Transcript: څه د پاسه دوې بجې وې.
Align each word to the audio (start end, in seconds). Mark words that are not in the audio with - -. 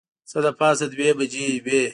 څه 0.29 0.37
د 0.45 0.47
پاسه 0.59 0.85
دوې 0.93 1.09
بجې 1.17 1.45
وې. 1.65 1.81